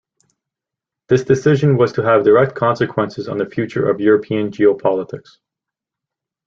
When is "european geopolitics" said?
4.01-5.37